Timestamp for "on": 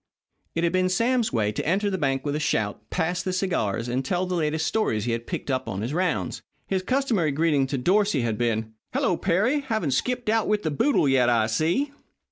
5.67-5.81